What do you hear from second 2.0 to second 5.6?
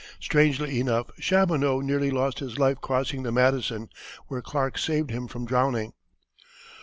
lost his life crossing the Madison, where Clark saved him from